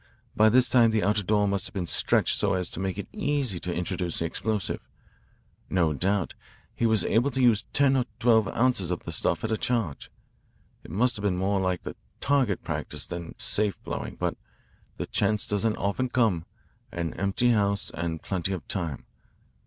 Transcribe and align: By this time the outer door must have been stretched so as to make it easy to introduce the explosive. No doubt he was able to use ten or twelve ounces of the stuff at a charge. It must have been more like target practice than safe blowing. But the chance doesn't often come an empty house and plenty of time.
By 0.35 0.49
this 0.49 0.67
time 0.67 0.89
the 0.89 1.03
outer 1.03 1.21
door 1.21 1.47
must 1.47 1.67
have 1.67 1.75
been 1.75 1.85
stretched 1.85 2.39
so 2.39 2.55
as 2.55 2.71
to 2.71 2.79
make 2.79 2.97
it 2.97 3.07
easy 3.13 3.59
to 3.59 3.71
introduce 3.71 4.17
the 4.17 4.25
explosive. 4.25 4.81
No 5.69 5.93
doubt 5.93 6.33
he 6.73 6.87
was 6.87 7.05
able 7.05 7.29
to 7.29 7.39
use 7.43 7.65
ten 7.71 7.95
or 7.95 8.05
twelve 8.19 8.47
ounces 8.47 8.89
of 8.89 9.03
the 9.03 9.11
stuff 9.11 9.43
at 9.43 9.51
a 9.51 9.57
charge. 9.57 10.09
It 10.83 10.89
must 10.89 11.17
have 11.17 11.23
been 11.23 11.37
more 11.37 11.59
like 11.59 11.81
target 12.19 12.63
practice 12.63 13.05
than 13.05 13.37
safe 13.37 13.79
blowing. 13.83 14.15
But 14.15 14.37
the 14.97 15.05
chance 15.05 15.45
doesn't 15.45 15.75
often 15.77 16.09
come 16.09 16.45
an 16.91 17.13
empty 17.13 17.51
house 17.51 17.91
and 17.91 18.23
plenty 18.23 18.53
of 18.53 18.67
time. 18.67 19.05